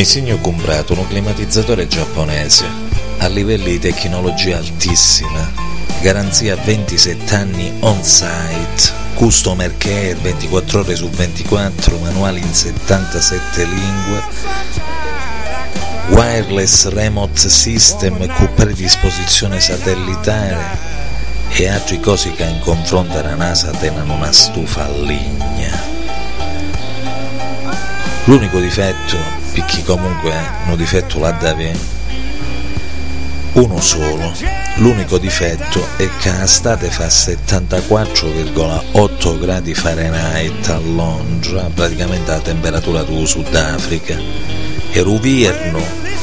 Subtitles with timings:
[0.00, 2.64] Mi segno comprato un climatizzatore giapponese
[3.18, 5.52] a livelli di tecnologia altissima,
[6.00, 14.22] garanzia 27 anni on site, customer care 24 ore su 24, manuali in 77 lingue,
[16.12, 20.78] wireless remote system con predisposizione satellitare
[21.50, 25.78] e altri cose che in confronto alla NASA tenono una stufa a legna.
[28.24, 30.32] L'unico difetto, perché comunque
[30.66, 31.78] un difetto l'ha da avere,
[33.52, 34.32] uno solo.
[34.76, 43.26] L'unico difetto è che l'estate fa 74,8 gradi Fahrenheit a Londra, praticamente la temperatura del
[43.26, 44.16] Sudafrica,
[44.92, 45.82] e l'inverno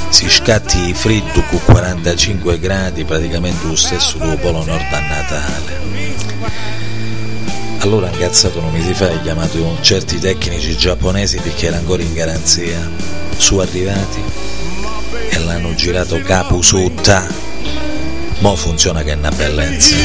[0.09, 5.85] si scatti freddo con 45 gradi, praticamente lo stesso del Polo Nord a Natale.
[7.79, 12.89] Allora incazzato non mi si fa, chiamato certi tecnici giapponesi perché era ancora in garanzia,
[13.37, 14.21] su arrivati
[15.29, 17.27] e l'hanno girato capo sutta.
[18.39, 19.95] Mo funziona che è una bellezza.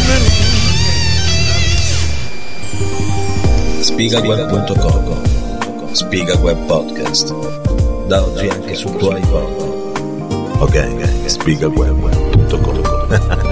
[3.80, 7.34] Spigaweb.com Spigaweb Podcast
[8.06, 9.70] Da oggi anche sul tuo iPod
[10.60, 10.86] Ok,
[11.26, 13.50] spigaweb.com